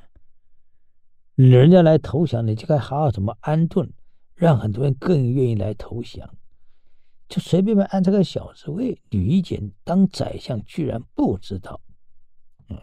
[1.34, 3.92] 人家来投降，你就该好好怎么安顿，
[4.36, 6.35] 让很多人更愿意来投降。
[7.28, 11.80] 就随便便安这个小职位，吕夷简当宰相居然不知道，
[12.68, 12.78] 嗯，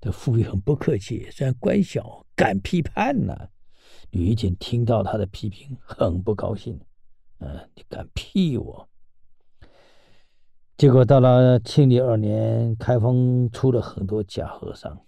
[0.00, 3.48] 这富弼很不客气，虽然官小，敢批判呐、啊。
[4.10, 6.80] 吕夷简听到他的批评，很不高兴，
[7.38, 8.88] 嗯，你敢批我？
[10.76, 14.98] 结果到了庆历二年，开封出了很多假和尚，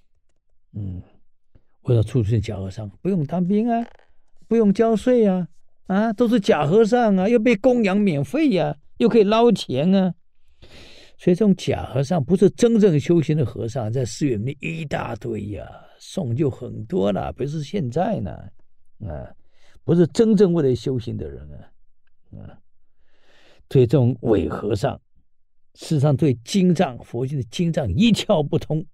[0.74, 1.02] 嗯，
[1.82, 3.86] 为了出去假和尚，不用当兵啊，
[4.46, 5.48] 不用交税啊。
[5.90, 10.14] 啊，都是假和尚啊，又被供养免费呀、又可以捞钱啊，
[11.18, 18.30] 所以这种假和尚不是真正修行的和尚，在寺院里一大堆呀、啊，送就很多了，不是现在呢，
[19.00, 19.34] 啊，
[19.82, 21.58] 不是真正为了修行的人啊，
[22.38, 22.54] 啊，
[23.66, 24.94] 对这种伪和尚，
[25.74, 28.86] 事实上对经藏佛经的经藏一窍不通，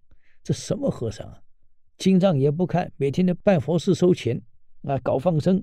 [0.43, 1.39] 这什么和尚啊？
[1.99, 4.41] 经藏也不看，每天的办佛事收钱
[4.85, 5.63] 啊，搞放生。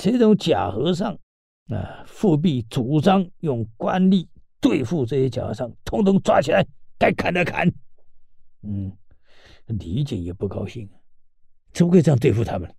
[0.00, 1.12] 这种假和尚
[1.70, 4.28] 啊，复辟主张用官吏
[4.60, 6.64] 对付这些假和尚，统统抓起来，
[6.96, 7.68] 该砍的砍。
[8.62, 8.96] 嗯，
[9.66, 10.88] 李简也不高兴，
[11.72, 12.72] 怎么可以这样对付他们？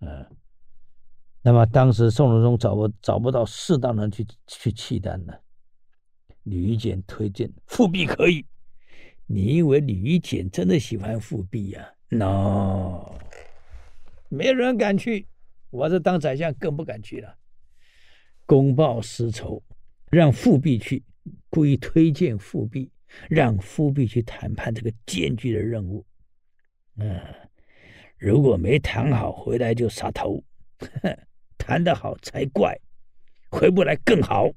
[0.00, 0.28] 啊，
[1.40, 5.32] 那么当时宋仁宗找不找不到适当人去去契丹呢？
[6.42, 8.44] 李简推荐复辟可以。
[9.24, 13.14] 你以为李简真的喜欢复辟呀？No，
[14.28, 15.26] 没人敢去。
[15.70, 17.36] 我这当宰相更不敢去了，
[18.46, 19.62] 公报私仇，
[20.10, 21.02] 让富弼去，
[21.50, 22.90] 故意推荐富弼，
[23.28, 26.04] 让富弼去谈判这个艰巨的任务。
[26.96, 27.20] 嗯，
[28.16, 30.42] 如果没谈好，回来就杀头；
[30.78, 31.18] 呵 呵
[31.58, 32.78] 谈得好才怪，
[33.50, 34.50] 回不来更好。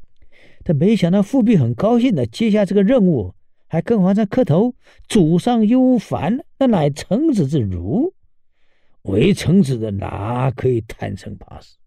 [0.64, 3.36] 但没想到富弼很高兴的接下这个任务，
[3.68, 4.76] 还跟皇上磕头
[5.10, 8.14] ：“祖上忧烦，那乃臣子之儒。”
[9.04, 11.78] 为臣子的哪可以贪生怕死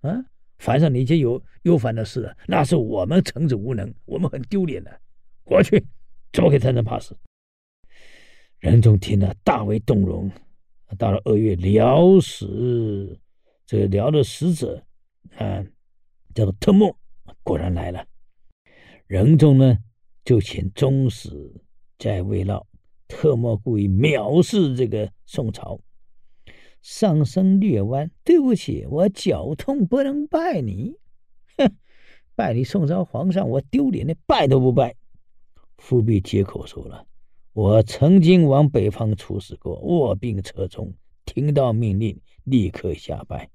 [0.00, 0.24] 啊？
[0.58, 5.00] 凡上你一些有忧烦的事，那是我们臣子无能，我们很丢脸的。
[5.42, 5.84] 过去
[6.32, 7.16] 怎么可以贪生怕死？
[8.58, 10.30] 仁宗听了大为动容。
[10.98, 13.18] 到了二月，辽使
[13.66, 14.82] 这个辽的使者
[15.36, 15.64] 啊，
[16.34, 16.96] 叫做特莫，
[17.42, 18.06] 果然来了。
[19.06, 19.78] 仁宗呢，
[20.24, 21.30] 就请宗室
[21.98, 22.64] 在慰劳。
[23.08, 25.80] 特莫故意藐视这个宋朝。
[26.82, 30.96] 上身略弯，对不起，我脚痛不能拜你。
[31.56, 31.76] 哼，
[32.34, 34.94] 拜你宋朝皇上，我丢脸的拜都不拜。
[35.78, 37.06] 富弼接口说了
[37.54, 40.92] ：“我曾经往北方出使过，卧病车中，
[41.24, 43.48] 听到命令立刻下拜。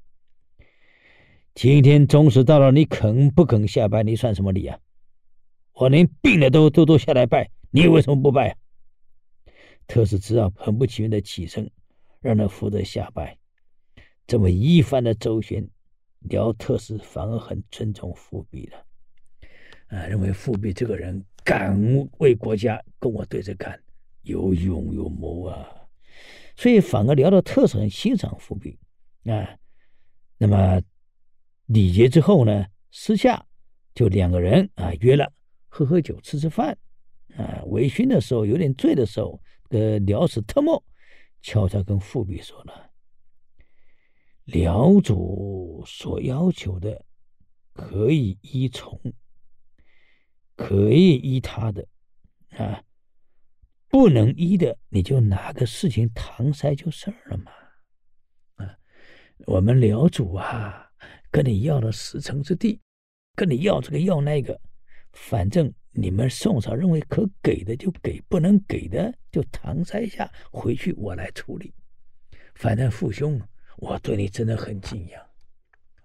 [1.53, 4.03] 今天宗使到了，你肯不肯下拜？
[4.03, 4.79] 你算什么礼啊？
[5.73, 8.57] 我连病了都都都下来拜，你为什么不拜啊？”
[9.87, 11.69] 特使只好很不情愿的起身。
[12.19, 13.37] 让他扶着下拜，
[14.25, 15.67] 这么一番的周旋，
[16.21, 18.85] 辽特使反而很尊重富弼了，
[19.87, 21.79] 啊，认为富弼这个人敢
[22.17, 23.79] 为国家跟我对着干，
[24.23, 25.67] 有勇有谋啊，
[26.55, 28.77] 所以反而辽的特使很欣赏富弼
[29.25, 29.57] 啊。
[30.37, 30.81] 那么
[31.65, 33.45] 礼节之后呢，私下
[33.93, 35.31] 就两个人啊约了
[35.67, 36.77] 喝喝酒、吃吃饭
[37.35, 37.63] 啊。
[37.67, 40.83] 微醺的时候，有点醉的时候，呃，辽使特默。
[41.47, 42.91] 悄悄跟富弼说了
[44.43, 47.05] ：“辽主所要求的，
[47.71, 48.99] 可以依从，
[50.57, 51.87] 可以依他的，
[52.49, 52.83] 啊，
[53.87, 57.51] 不能依的，你就拿个事情搪塞就事儿了嘛，
[58.55, 58.77] 啊，
[59.45, 60.91] 我们辽主啊，
[61.31, 62.81] 跟你要了十城之地，
[63.35, 64.59] 跟你要这个要那个，
[65.13, 71.73] 反正你们宋朝认为可给的就给，不能给的就搪塞一下，回去我来处理。
[72.53, 73.41] 反正父兄，
[73.77, 75.19] 我对你真的很敬仰。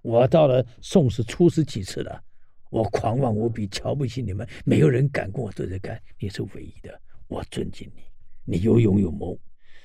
[0.01, 2.19] 我到了宋时出师几次了，
[2.71, 8.03] 我狂妄无比，瞧不起你们，没有人敢跟我对着干，你是唯一的，我尊敬你，
[8.47, 9.39] 你有勇有谋，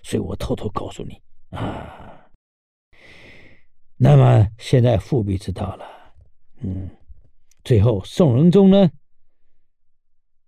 [0.04, 2.26] 所以我偷偷告诉你啊。
[3.98, 5.86] 那么现在复辟知道了，
[6.62, 6.90] 嗯，
[7.66, 8.90] 最后宋仁宗呢，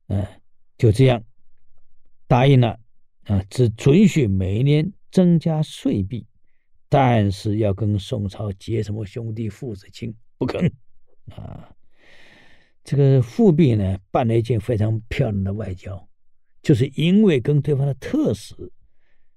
[0.09, 0.27] 嗯，
[0.77, 1.23] 就这样
[2.27, 2.77] 答应了，
[3.23, 6.25] 啊，只准许每年增加税币。
[6.91, 10.59] 但是要跟宋朝结什么兄弟父子亲不肯
[11.29, 11.71] 啊！
[12.83, 16.09] 这个富弼呢，办了一件非常漂亮的外交，
[16.63, 18.55] 就是因为跟对方的特使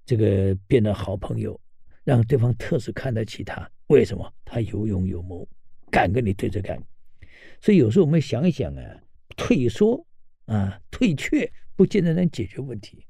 [0.07, 1.61] 这个变得好朋友，
[2.05, 3.71] 让对方特使看得起他。
[3.89, 4.33] 为什么？
[4.47, 5.47] 他有勇有谋，
[5.91, 6.83] 敢跟你对着干。
[7.61, 8.83] 所以有时候我们想一想啊，
[9.37, 10.03] 退缩
[10.53, 13.07] 啊，退却，不见得能解决问题。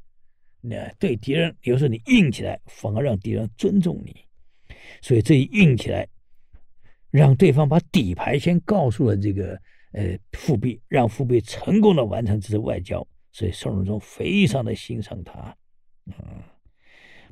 [0.61, 4.24] 那对敌人，有时候你硬起来，反而让敌人尊重你。
[5.01, 6.07] 所以这一硬起来，
[7.11, 9.61] 让对方把底牌先告诉了这个
[9.93, 13.05] 呃复辟，让复辟成功的完成这次外交。
[13.32, 15.57] 所以宋仁宗非常的欣赏他，啊、
[16.07, 16.43] 嗯，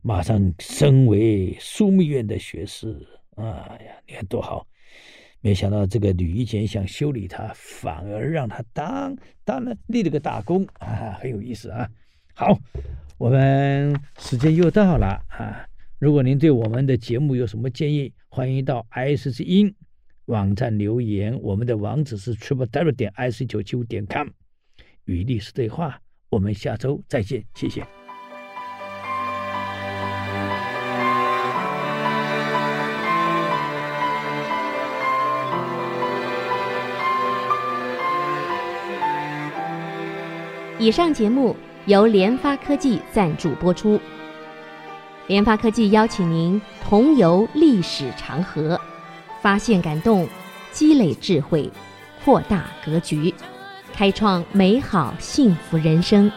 [0.02, 3.06] 马上升为枢密院的学士。
[3.36, 3.44] 哎
[3.86, 4.66] 呀，你看多好！
[5.42, 11.88] 没想到这个吕夷简想修理他，反而让他当当了立了个大功啊，很有意思啊。
[12.34, 12.58] 好，
[13.16, 15.66] 我们时间又到了啊。
[15.98, 19.74] 如果您对我们的节目有什么建议，欢迎到 IC 之音
[20.26, 21.38] 网站留言。
[21.42, 24.28] 我们的网址是 triplew 点 ic 九七五点 com。
[25.04, 27.99] 与历史对话，我们下周再见，谢谢。
[40.80, 41.54] 以上节目
[41.84, 44.00] 由联发科技赞助播出。
[45.26, 48.80] 联发科技邀请您同游历史长河，
[49.42, 50.26] 发现感动，
[50.72, 51.70] 积累智慧，
[52.24, 53.34] 扩大格局，
[53.92, 56.32] 开创美好幸福人生。